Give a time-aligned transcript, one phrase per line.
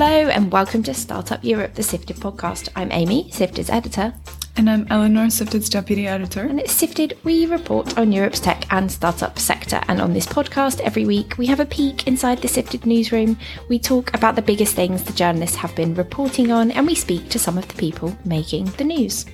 [0.00, 2.68] Hello, and welcome to Startup Europe, the Sifted podcast.
[2.76, 4.14] I'm Amy, Sifted's editor.
[4.56, 6.42] And I'm Eleanor, Sifted's deputy editor.
[6.42, 9.80] And at Sifted, we report on Europe's tech and startup sector.
[9.88, 13.36] And on this podcast, every week, we have a peek inside the Sifted newsroom.
[13.68, 17.28] We talk about the biggest things the journalists have been reporting on, and we speak
[17.30, 19.26] to some of the people making the news.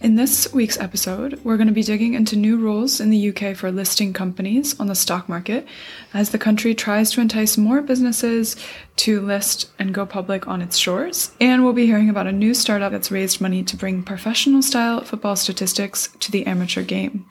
[0.00, 3.56] In this week's episode, we're going to be digging into new rules in the UK
[3.56, 5.66] for listing companies on the stock market
[6.14, 8.54] as the country tries to entice more businesses
[8.94, 11.32] to list and go public on its shores.
[11.40, 15.02] And we'll be hearing about a new startup that's raised money to bring professional style
[15.02, 17.26] football statistics to the amateur game.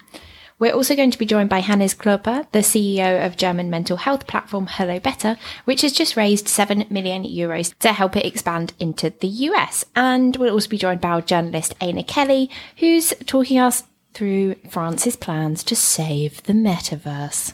[0.60, 4.26] We're also going to be joined by Hannes Klöpper, the CEO of German mental health
[4.26, 9.28] platform HelloBetter, which has just raised 7 million euros to help it expand into the
[9.28, 9.86] US.
[9.96, 13.84] And we'll also be joined by our journalist Éanna Kelly, who's talking us
[14.16, 17.54] through France's plans to save the metaverse.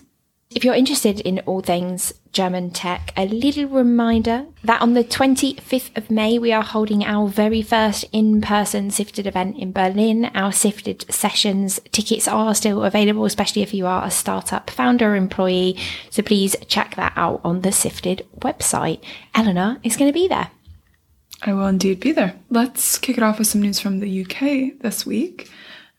[0.56, 5.98] If you're interested in all things German tech, a little reminder that on the 25th
[5.98, 10.26] of May, we are holding our very first in person Sifted event in Berlin.
[10.36, 15.16] Our Sifted sessions tickets are still available, especially if you are a startup founder or
[15.16, 15.76] employee.
[16.12, 19.04] So please check that out on the Sifted website.
[19.34, 20.52] Eleanor is going to be there.
[21.42, 22.40] I will indeed be there.
[22.52, 25.50] Let's kick it off with some news from the UK this week.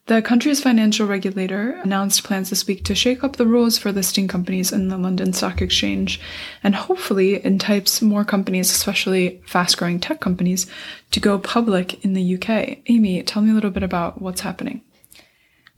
[0.06, 4.28] The country's financial regulator announced plans this week to shake up the rules for listing
[4.28, 6.20] companies in the London Stock Exchange
[6.62, 10.66] and hopefully entice more companies, especially fast growing tech companies,
[11.12, 12.80] to go public in the UK.
[12.88, 14.83] Amy, tell me a little bit about what's happening.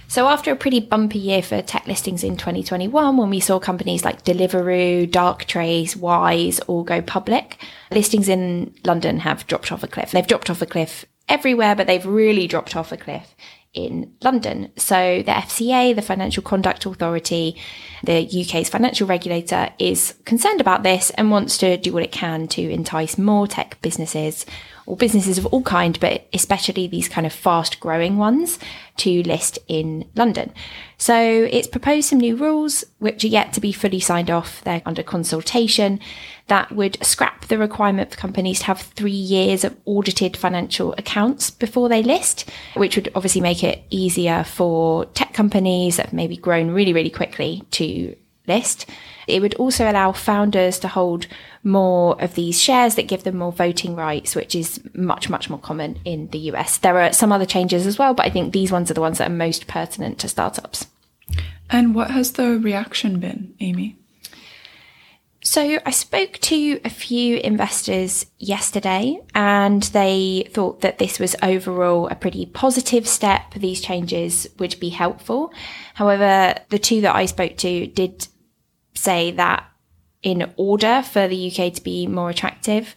[0.08, 4.04] So, after a pretty bumpy year for tech listings in 2021, when we saw companies
[4.04, 7.58] like Deliveroo, Darktrace, Wise all go public,
[7.92, 10.10] listings in London have dropped off a cliff.
[10.10, 13.36] They've dropped off a cliff everywhere, but they've really dropped off a cliff
[13.76, 14.72] in London.
[14.76, 17.56] So the FCA, the Financial Conduct Authority,
[18.02, 22.48] the UK's financial regulator is concerned about this and wants to do what it can
[22.48, 24.46] to entice more tech businesses
[24.86, 28.58] or businesses of all kind, but especially these kind of fast growing ones
[28.96, 30.52] to list in London.
[30.96, 34.62] So it's proposed some new rules, which are yet to be fully signed off.
[34.64, 36.00] They're under consultation
[36.46, 41.50] that would scrap the requirement for companies to have three years of audited financial accounts
[41.50, 46.36] before they list, which would obviously make it easier for tech companies that have maybe
[46.36, 48.88] grown really, really quickly to list.
[49.26, 51.26] It would also allow founders to hold
[51.64, 55.58] more of these shares that give them more voting rights, which is much, much more
[55.58, 56.78] common in the US.
[56.78, 59.18] There are some other changes as well, but I think these ones are the ones
[59.18, 60.86] that are most pertinent to startups.
[61.68, 63.96] And what has the reaction been, Amy?
[65.46, 72.08] So I spoke to a few investors yesterday and they thought that this was overall
[72.08, 73.54] a pretty positive step.
[73.54, 75.52] These changes would be helpful.
[75.94, 78.26] However, the two that I spoke to did
[78.96, 79.64] say that
[80.22, 82.96] in order for the UK to be more attractive,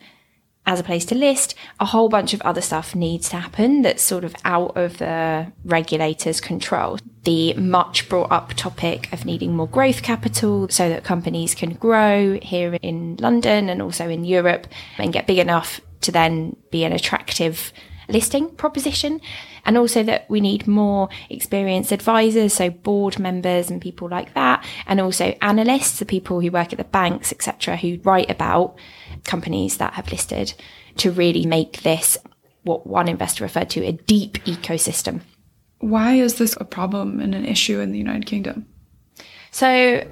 [0.66, 4.04] as a place to list, a whole bunch of other stuff needs to happen that's
[4.04, 7.00] sort of out of the regulator's control.
[7.24, 12.38] The much brought up topic of needing more growth capital so that companies can grow
[12.42, 14.68] here in London and also in Europe
[15.00, 17.74] and get big enough to then be an attractive
[18.09, 19.22] listing proposition.
[19.66, 24.66] And also that we need more experienced advisors, so board members and people like that,
[24.88, 28.78] and also analysts, the people who work at the banks, etc., who write about
[29.25, 30.53] companies that have listed
[30.98, 32.18] to really make this
[32.64, 35.22] what one investor referred to a deep ecosystem.
[35.80, 38.66] Why is this a problem and an issue in the United Kingdom?
[39.52, 40.06] So,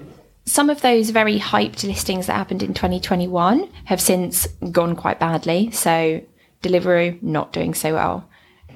[0.46, 5.72] some of those very hyped listings that happened in 2021 have since gone quite badly.
[5.72, 6.22] So,
[6.62, 8.30] Deliveroo not doing so well.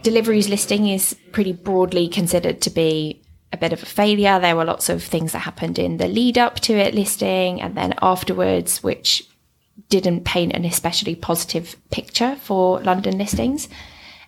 [0.03, 3.21] Deliveroo's listing is pretty broadly considered to be
[3.53, 4.39] a bit of a failure.
[4.39, 7.75] There were lots of things that happened in the lead up to it listing and
[7.75, 9.27] then afterwards, which
[9.89, 13.67] didn't paint an especially positive picture for London listings.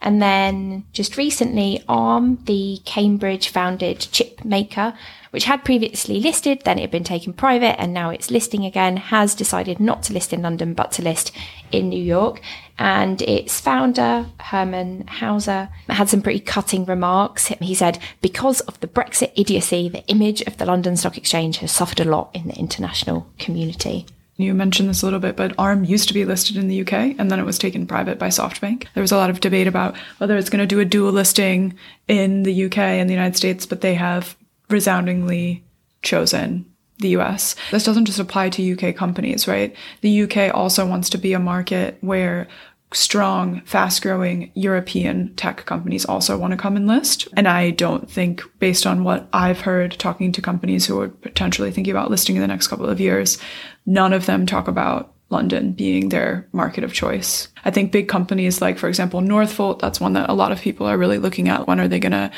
[0.02, 4.94] And then just recently, ARM, the Cambridge founded chip maker,
[5.34, 8.98] which had previously listed, then it had been taken private, and now it's listing again,
[8.98, 11.32] has decided not to list in London, but to list
[11.72, 12.40] in New York.
[12.78, 17.48] And its founder, Hermann Hauser, had some pretty cutting remarks.
[17.48, 21.72] He said, because of the Brexit idiocy, the image of the London Stock Exchange has
[21.72, 24.06] suffered a lot in the international community.
[24.38, 26.94] You mentioned this a little bit, but ARM used to be listed in the UK
[27.18, 28.86] and then it was taken private by SoftBank.
[28.94, 31.76] There was a lot of debate about whether it's going to do a dual listing
[32.08, 34.36] in the UK and the United States, but they have
[34.70, 35.64] resoundingly
[36.02, 36.66] chosen
[37.00, 37.56] the US.
[37.72, 39.76] This doesn't just apply to UK companies, right?
[40.02, 42.48] The UK also wants to be a market where
[42.96, 47.28] strong, fast growing European tech companies also want to come and list.
[47.36, 51.72] And I don't think, based on what I've heard talking to companies who are potentially
[51.72, 53.40] thinking about listing in the next couple of years,
[53.86, 57.48] none of them talk about London being their market of choice.
[57.66, 60.86] I think big companies like, for example, Northvolt, that's one that a lot of people
[60.86, 61.68] are really looking at.
[61.68, 62.32] When are they going to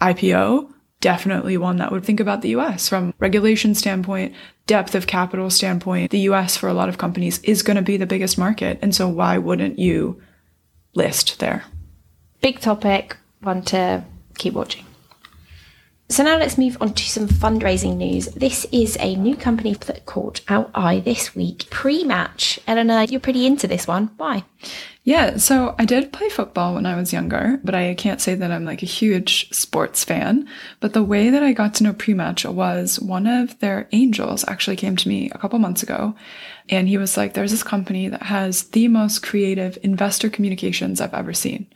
[0.00, 0.71] IPO?
[1.02, 4.34] Definitely one that would think about the US from regulation standpoint,
[4.66, 6.10] depth of capital standpoint.
[6.10, 8.78] The US for a lot of companies is going to be the biggest market.
[8.80, 10.22] And so why wouldn't you
[10.94, 11.64] list there?
[12.40, 14.04] Big topic, one to
[14.38, 14.86] keep watching.
[16.12, 18.26] So now let's move on to some fundraising news.
[18.26, 21.60] This is a new company that caught our eye this week.
[21.70, 22.58] Prematch.
[22.66, 24.10] Eleanor, you're pretty into this one.
[24.18, 24.44] Why?
[25.04, 28.52] Yeah, so I did play football when I was younger, but I can't say that
[28.52, 30.46] I'm like a huge sports fan.
[30.80, 34.76] But the way that I got to know Prematch was one of their angels actually
[34.76, 36.14] came to me a couple months ago
[36.68, 41.14] and he was like, there's this company that has the most creative investor communications I've
[41.14, 41.66] ever seen,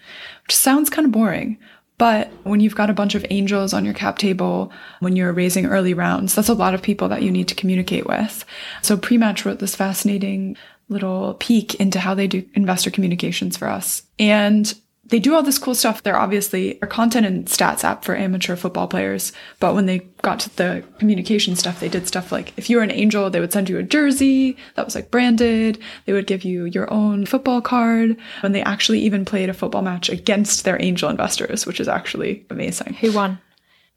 [0.45, 1.59] which sounds kind of boring,
[1.99, 4.71] but when you've got a bunch of angels on your cap table,
[5.01, 8.07] when you're raising early rounds, that's a lot of people that you need to communicate
[8.07, 8.45] with.
[8.83, 10.57] So Prematch wrote this fascinating
[10.89, 14.03] little peek into how they do investor communications for us.
[14.19, 14.73] And
[15.09, 16.03] they do all this cool stuff.
[16.03, 19.33] They're obviously a content and stats app for amateur football players.
[19.61, 22.83] But when they got to the communication stuff, they did stuff like if you were
[22.83, 25.79] an angel, they would send you a jersey that was like branded.
[26.07, 28.17] They would give you your own football card.
[28.43, 32.45] And they actually even played a football match against their angel investors, which is actually
[32.51, 32.95] amazing.
[32.95, 33.39] Who won?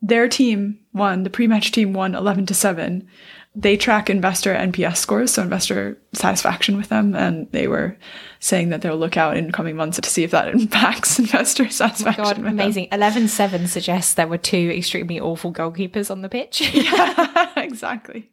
[0.02, 1.24] Their team won.
[1.24, 3.08] The Prematch team won 11 to 7
[3.56, 7.98] they track investor NPS scores, so investor satisfaction with them, and they were
[8.40, 11.70] saying that they'll look out in coming months to see if that impacts investor oh
[11.70, 12.26] satisfaction.
[12.26, 12.88] Oh God, amazing!
[12.92, 16.62] Eleven seven suggests there were two extremely awful goalkeepers on the pitch.
[16.74, 18.30] yeah, exactly.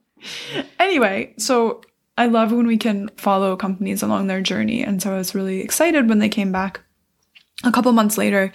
[0.78, 1.80] Anyway, so
[2.19, 5.60] I love when we can follow companies along their journey, and so I was really
[5.60, 6.80] excited when they came back
[7.64, 8.52] a couple months later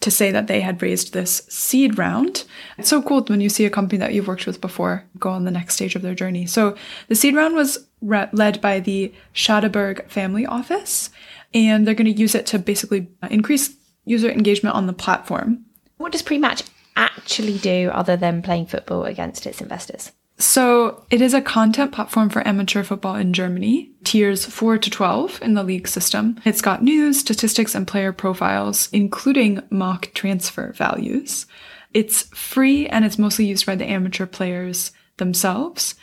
[0.00, 2.44] to say that they had raised this seed round.
[2.78, 5.44] It's so cool when you see a company that you've worked with before go on
[5.44, 6.46] the next stage of their journey.
[6.46, 6.74] So
[7.08, 11.10] the seed round was re- led by the Schadeberg Family Office,
[11.52, 13.74] and they're going to use it to basically uh, increase
[14.06, 15.66] user engagement on the platform.
[15.98, 16.66] What does Prematch
[16.96, 20.12] actually do other than playing football against its investors?
[20.40, 25.42] So it is a content platform for amateur football in Germany, tiers 4 to 12
[25.42, 26.40] in the league system.
[26.46, 31.44] It's got news, statistics, and player profiles, including mock transfer values.
[31.92, 35.94] It's free and it's mostly used by the amateur players themselves.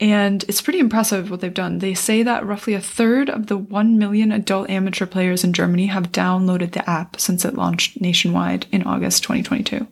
[0.00, 1.78] And it's pretty impressive what they've done.
[1.78, 5.86] They say that roughly a third of the 1 million adult amateur players in Germany
[5.86, 9.86] have downloaded the app since it launched nationwide in August 2022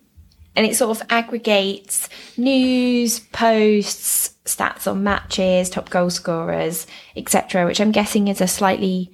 [0.54, 7.81] and it sort of aggregates news, posts, stats on matches, top goal scorers, etc., which
[7.81, 9.12] I'm guessing is a slightly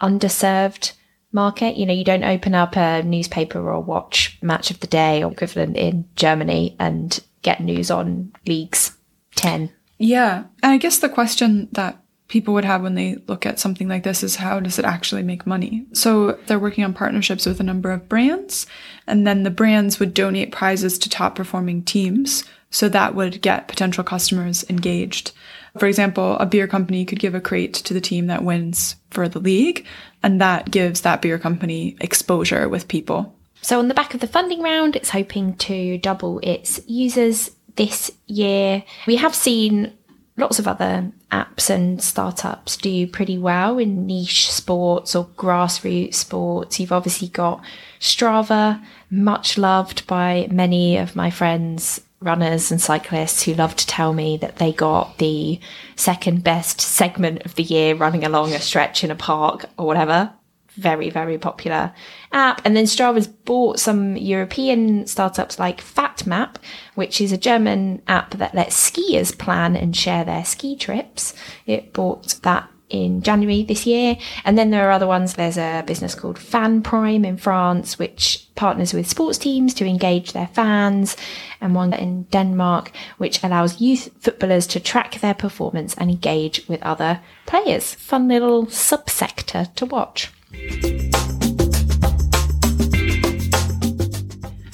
[0.00, 0.92] underserved
[1.32, 1.76] market.
[1.76, 5.30] You know, you don't open up a newspaper or watch match of the day or
[5.32, 8.96] equivalent in Germany and get news on leagues
[9.36, 9.70] 10.
[9.98, 10.44] Yeah.
[10.62, 14.04] And I guess the question that people would have when they look at something like
[14.04, 15.84] this is how does it actually make money?
[15.92, 18.66] So they're working on partnerships with a number of brands,
[19.06, 22.44] and then the brands would donate prizes to top performing teams.
[22.70, 25.32] So that would get potential customers engaged.
[25.76, 29.28] For example, a beer company could give a crate to the team that wins for
[29.28, 29.84] the league,
[30.22, 33.34] and that gives that beer company exposure with people.
[33.60, 38.10] So, on the back of the funding round, it's hoping to double its users this
[38.26, 38.84] year.
[39.06, 39.92] We have seen
[40.40, 46.80] lots of other apps and startups do pretty well in niche sports or grassroots sports.
[46.80, 47.62] You've obviously got
[48.00, 54.12] Strava, much loved by many of my friends, runners and cyclists who love to tell
[54.12, 55.58] me that they got the
[55.96, 60.32] second best segment of the year running along a stretch in a park or whatever
[60.76, 61.92] very, very popular
[62.32, 62.60] app.
[62.64, 66.56] And then Strava's bought some European startups like FatMap,
[66.94, 71.34] which is a German app that lets skiers plan and share their ski trips.
[71.66, 74.16] It bought that in January this year.
[74.44, 75.34] And then there are other ones.
[75.34, 80.32] There's a business called Fan Prime in France, which partners with sports teams to engage
[80.32, 81.16] their fans,
[81.60, 86.82] and one in Denmark, which allows youth footballers to track their performance and engage with
[86.82, 87.94] other players.
[87.94, 90.30] Fun little subsector to watch.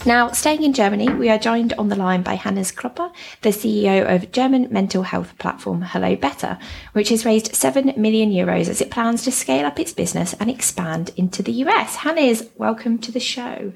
[0.06, 4.14] Now, staying in Germany, we are joined on the line by Hannes Klöpper, the CEO
[4.14, 6.60] of German mental health platform HelloBetter,
[6.92, 10.48] which has raised 7 million euros as it plans to scale up its business and
[10.48, 11.96] expand into the US.
[11.96, 13.72] Hannes, welcome to the show.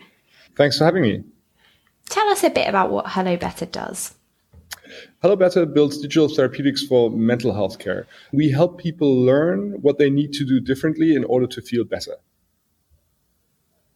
[0.54, 1.24] Thanks for having me.
[2.08, 4.14] Tell us a bit about what HelloBetter does.
[5.22, 8.06] HelloBetter builds digital therapeutics for mental health care.
[8.32, 12.16] We help people learn what they need to do differently in order to feel better.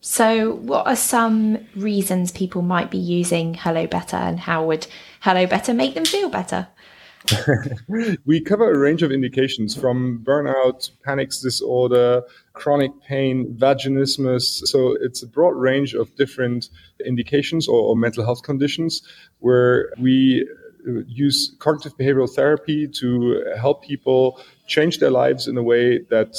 [0.01, 4.87] So, what are some reasons people might be using HelloBetter, and how would
[5.23, 6.69] HelloBetter make them feel better?
[8.27, 12.23] we cover a range of indications from burnout, panic disorder,
[12.53, 14.67] chronic pain, vaginismus.
[14.67, 16.69] So it's a broad range of different
[17.05, 19.03] indications or, or mental health conditions
[19.39, 20.47] where we
[20.87, 26.37] Uh, use cognitive behavioral therapy to help people change their lives in a way that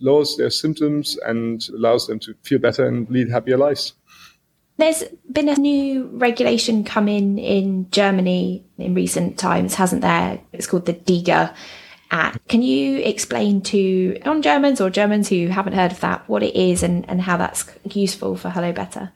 [0.00, 3.94] lowers their symptoms and allows them to feel better and lead happier lives.
[4.76, 5.02] There's
[5.32, 10.40] been a new regulation come in in Germany in recent times, hasn't there?
[10.52, 11.52] It's called the DiGA
[12.12, 12.48] Act.
[12.48, 16.54] Can you explain to non Germans or Germans who haven't heard of that what it
[16.54, 19.10] is and, and how that's useful for HelloBetter?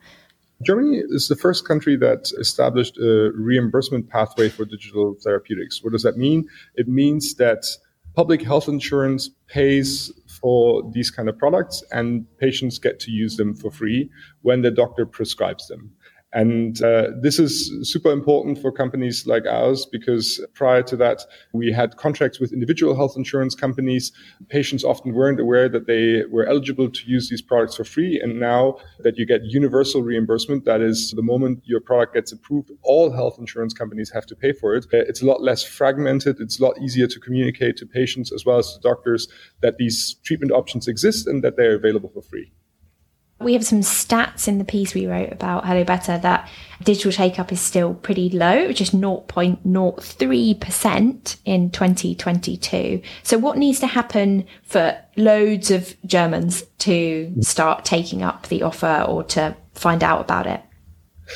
[0.63, 5.83] Germany is the first country that established a reimbursement pathway for digital therapeutics.
[5.83, 6.47] What does that mean?
[6.75, 7.65] It means that
[8.15, 13.55] public health insurance pays for these kind of products and patients get to use them
[13.55, 14.09] for free
[14.41, 15.91] when the doctor prescribes them.
[16.33, 21.21] And uh, this is super important for companies like ours because prior to that,
[21.53, 24.11] we had contracts with individual health insurance companies.
[24.49, 28.19] Patients often weren't aware that they were eligible to use these products for free.
[28.19, 32.71] And now that you get universal reimbursement, that is the moment your product gets approved,
[32.81, 34.85] all health insurance companies have to pay for it.
[34.85, 36.39] Uh, it's a lot less fragmented.
[36.39, 39.27] It's a lot easier to communicate to patients as well as to doctors
[39.61, 42.51] that these treatment options exist and that they're available for free.
[43.39, 46.49] We have some stats in the piece we wrote about HelloBetter that
[46.83, 53.01] digital take up is still pretty low, just 0.03% in 2022.
[53.23, 59.05] So, what needs to happen for loads of Germans to start taking up the offer
[59.07, 60.61] or to find out about it?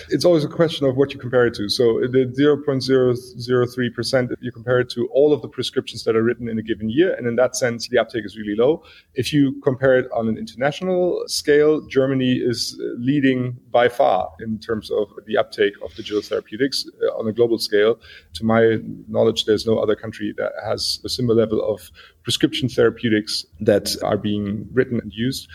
[0.10, 1.70] It's always a question of what you compare it to.
[1.70, 6.60] So the 0.003%, you compare it to all of the prescriptions that are written in
[6.60, 7.14] a given year.
[7.14, 8.84] And in that sense, the uptake is really low.
[9.16, 14.92] If you compare it on an international scale, Germany is leading by far in terms
[14.92, 18.00] of the uptake of digital therapeutics uh, on a global scale.
[18.34, 21.90] To my knowledge, there's no other country that has a similar level of
[22.24, 25.48] prescription therapeutics that are being written and used.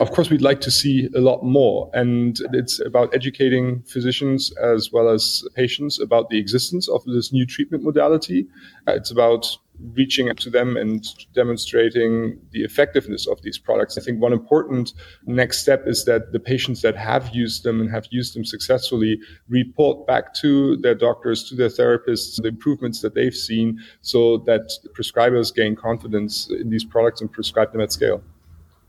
[0.00, 1.90] Of course, we'd like to see a lot more.
[1.92, 7.44] And it's about educating physicians as well as patients about the existence of this new
[7.44, 8.46] treatment modality.
[8.86, 9.48] Uh, it's about
[9.94, 13.98] reaching out to them and demonstrating the effectiveness of these products.
[13.98, 14.92] I think one important
[15.26, 19.20] next step is that the patients that have used them and have used them successfully
[19.48, 24.70] report back to their doctors, to their therapists, the improvements that they've seen so that
[24.96, 28.22] prescribers gain confidence in these products and prescribe them at scale.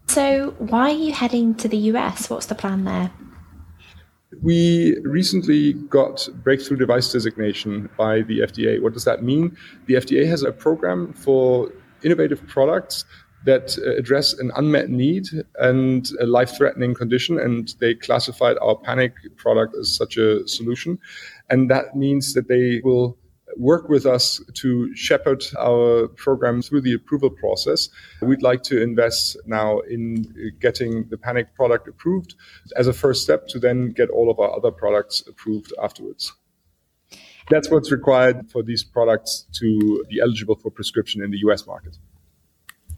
[0.09, 2.31] So, why are you heading to the US?
[2.31, 3.11] What's the plan there?
[4.41, 8.81] We recently got breakthrough device designation by the FDA.
[8.81, 9.55] What does that mean?
[9.85, 13.05] The FDA has a program for innovative products
[13.45, 15.27] that uh, address an unmet need
[15.59, 20.97] and a life threatening condition, and they classified our panic product as such a solution.
[21.51, 23.15] And that means that they will
[23.57, 27.89] work with us to shepherd our program through the approval process.
[28.21, 32.35] We'd like to invest now in getting the Panic product approved
[32.75, 36.33] as a first step to then get all of our other products approved afterwards.
[37.49, 41.97] That's what's required for these products to be eligible for prescription in the US market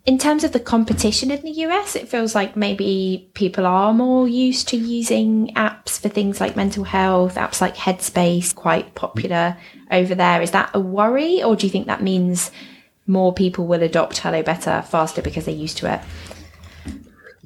[0.06, 4.28] in terms of the competition in the US, it feels like maybe people are more
[4.28, 9.58] used to using apps for things like mental health, apps like Headspace, quite popular
[9.92, 10.42] over there.
[10.42, 12.50] Is that a worry, or do you think that means
[13.06, 16.02] more people will adopt HelloBetter faster because they're used to it?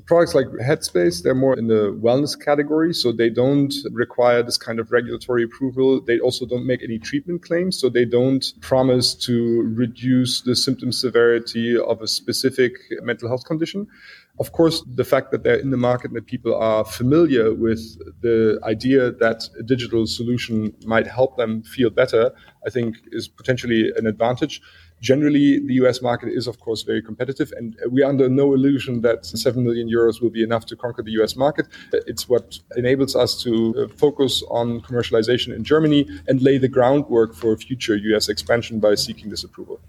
[0.05, 4.79] Products like Headspace, they're more in the wellness category, so they don't require this kind
[4.79, 6.01] of regulatory approval.
[6.01, 10.91] They also don't make any treatment claims, so they don't promise to reduce the symptom
[10.91, 13.87] severity of a specific mental health condition.
[14.39, 17.97] Of course, the fact that they're in the market and that people are familiar with
[18.21, 22.31] the idea that a digital solution might help them feel better,
[22.65, 24.61] I think is potentially an advantage.
[25.01, 29.01] Generally, the US market is, of course, very competitive, and we are under no illusion
[29.01, 31.67] that 7 million euros will be enough to conquer the US market.
[31.91, 37.35] It's what enables us to uh, focus on commercialization in Germany and lay the groundwork
[37.35, 39.79] for future US expansion by seeking this approval.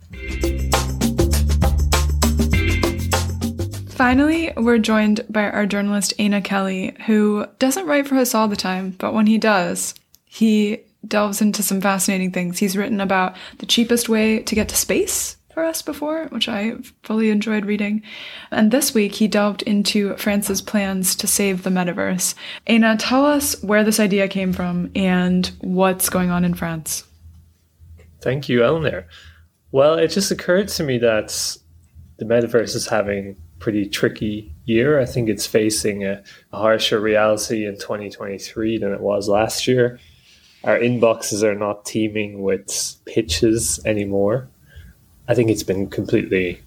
[3.97, 8.55] Finally, we're joined by our journalist Éanna Kelly, who doesn't write for us all the
[8.55, 9.95] time, but when he does,
[10.27, 12.59] he delves into some fascinating things.
[12.59, 16.75] He's written about the cheapest way to get to space for us before, which I
[17.03, 18.03] fully enjoyed reading.
[18.51, 22.35] And this week he delved into France's plans to save the metaverse.
[22.67, 27.05] Éanna, tell us where this idea came from and what's going on in France.
[28.21, 29.07] Thank you, Eleanor.
[29.73, 31.57] Well, it just occurred to me that
[32.19, 35.01] the metaverse is having pretty tricky year.
[35.01, 36.23] I think it's facing a,
[36.53, 39.99] a harsher reality in 2023 than it was last year.
[40.67, 44.49] Our inboxes are not teeming with pitches anymore.
[45.29, 46.61] I think it's been completely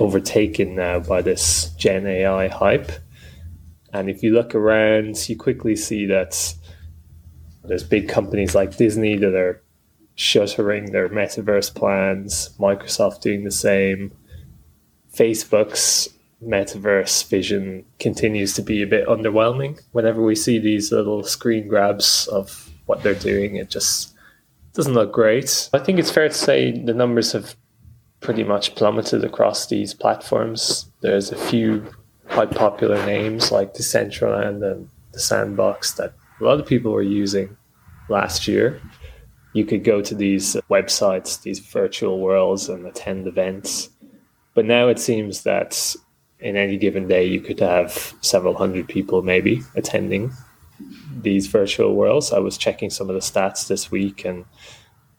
[0.00, 2.90] overtaken now by this Gen AI hype.
[3.92, 6.54] And if you look around, you quickly see that
[7.62, 9.62] there's big companies like Disney that are
[10.16, 14.10] shuttering their metaverse plans, Microsoft doing the same.
[15.14, 16.08] Facebook's
[16.42, 19.80] metaverse vision continues to be a bit underwhelming.
[19.92, 24.14] Whenever we see these little screen grabs of what they're doing, it just
[24.72, 25.68] doesn't look great.
[25.72, 27.56] I think it's fair to say the numbers have
[28.20, 30.90] pretty much plummeted across these platforms.
[31.00, 31.86] There's a few
[32.28, 37.56] quite popular names like Decentraland and the Sandbox that a lot of people were using
[38.08, 38.80] last year.
[39.52, 43.88] You could go to these websites, these virtual worlds, and attend events.
[44.54, 45.94] But now it seems that
[46.40, 50.32] in any given day, you could have several hundred people maybe attending
[51.22, 52.32] these virtual worlds.
[52.32, 54.44] I was checking some of the stats this week, and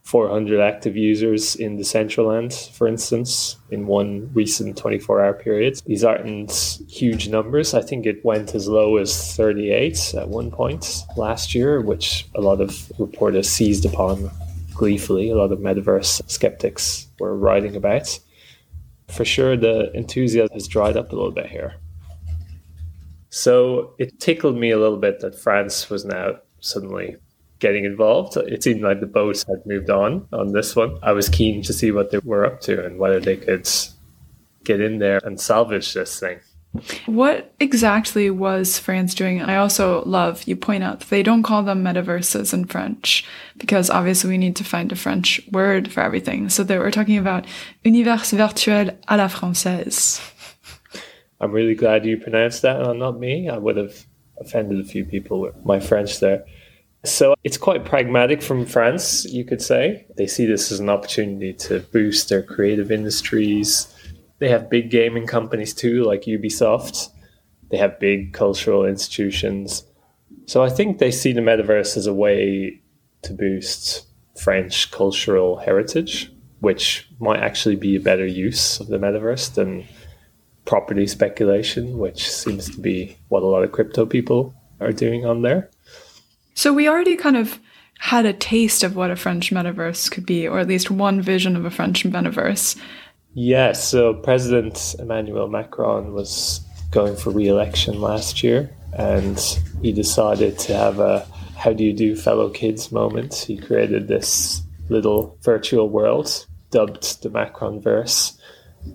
[0.08, 5.82] 400 active users in Decentraland, for instance, in one recent 24 hour period.
[5.84, 7.74] These aren't huge numbers.
[7.74, 12.40] I think it went as low as 38 at one point last year, which a
[12.40, 14.30] lot of reporters seized upon
[14.72, 15.28] gleefully.
[15.28, 18.18] A lot of metaverse skeptics were writing about.
[19.08, 21.74] For sure, the enthusiasm has dried up a little bit here.
[23.30, 27.16] So it tickled me a little bit that France was now suddenly
[27.58, 28.36] getting involved.
[28.36, 30.98] It seemed like the boat had moved on on this one.
[31.02, 33.68] I was keen to see what they were up to and whether they could
[34.64, 36.40] get in there and salvage this thing.
[37.06, 39.40] What exactly was France doing?
[39.40, 43.24] I also love you point out they don't call them metaverses in French
[43.56, 46.50] because obviously we need to find a French word for everything.
[46.50, 47.46] So they were talking about
[47.84, 50.20] univers virtuel à la française.
[51.40, 53.48] I'm really glad you pronounced that and not me.
[53.48, 54.06] I would have
[54.40, 56.44] offended a few people with my French there.
[57.04, 60.06] So it's quite pragmatic from France, you could say.
[60.16, 63.94] They see this as an opportunity to boost their creative industries.
[64.40, 67.10] They have big gaming companies too, like Ubisoft.
[67.70, 69.84] They have big cultural institutions.
[70.46, 72.80] So I think they see the metaverse as a way
[73.22, 79.54] to boost French cultural heritage, which might actually be a better use of the metaverse
[79.54, 79.86] than
[80.68, 85.40] property speculation, which seems to be what a lot of crypto people are doing on
[85.42, 85.70] there.
[86.54, 87.58] So we already kind of
[87.98, 91.56] had a taste of what a French metaverse could be, or at least one vision
[91.56, 92.78] of a French metaverse.
[93.34, 99.38] Yes, so President Emmanuel Macron was going for re-election last year, and
[99.82, 101.26] he decided to have a
[101.56, 103.34] "How do you do, fellow kids?" moment.
[103.34, 108.38] He created this little virtual world dubbed the Macron verse,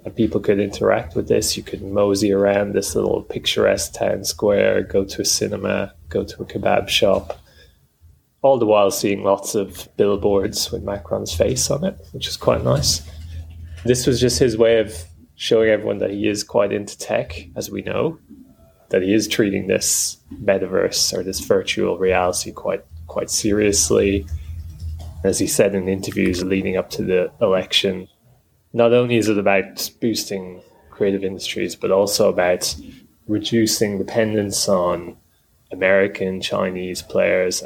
[0.04, 1.58] and people could interact with this.
[1.58, 6.42] You could mosey around this little picturesque town square, go to a cinema, go to
[6.42, 7.40] a kebab shop,
[8.42, 12.64] all the while seeing lots of billboards with Macron's face on it, which is quite
[12.64, 13.02] nice.
[13.86, 14.94] This was just his way of
[15.36, 18.20] showing everyone that he is quite into tech, as we know,
[18.90, 24.26] that he is treating this metaverse or this virtual reality quite quite seriously.
[25.24, 28.10] As he said in interviews leading up to the election,
[28.74, 32.76] not only is it about boosting creative industries, but also about
[33.28, 35.16] reducing dependence on
[35.72, 37.64] American, Chinese players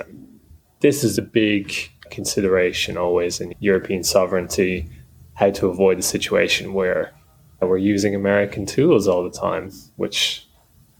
[0.79, 1.73] this is a big
[2.09, 4.89] consideration always in European sovereignty,
[5.33, 7.13] how to avoid a situation where
[7.61, 10.47] we're using American tools all the time, which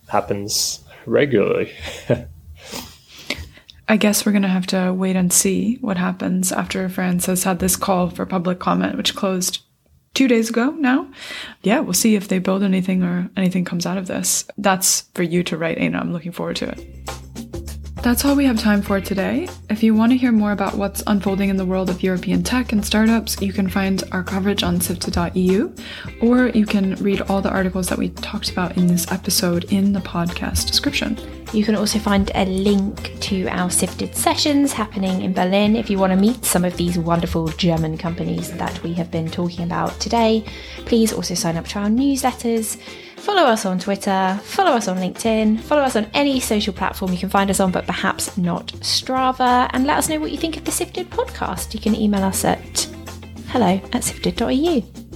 [0.10, 1.72] happens regularly.
[3.90, 7.44] I guess we're going to have to wait and see what happens after France has
[7.44, 9.64] had this call for public comment, which closed
[10.18, 11.08] two days ago now.
[11.62, 14.46] Yeah, we'll see if they build anything or anything comes out of this.
[14.58, 16.02] That's for you to write, Éanna.
[16.02, 17.08] I'm looking forward to it.
[18.02, 19.48] That's all we have time for today.
[19.70, 22.72] If you want to hear more about what's unfolding in the world of European tech
[22.72, 25.76] and startups, you can find our coverage on sifted.eu,
[26.22, 29.94] or you can read all the articles that we talked about in this episode in
[29.94, 31.37] the podcast description.
[31.54, 35.98] You can also find a link to our Sifted sessions happening in Berlin if you
[35.98, 39.98] want to meet some of these wonderful German companies that we have been talking about
[40.00, 40.44] today.
[40.86, 42.78] Please also sign up to our newsletters.
[43.18, 47.18] Follow us on Twitter, follow us on LinkedIn, follow us on any social platform you
[47.18, 50.56] can find us on, but perhaps not Strava, and let us know what you think
[50.58, 51.74] of the Sifted podcast.
[51.74, 52.88] You can email us at
[53.48, 55.07] hello at sifted.eu.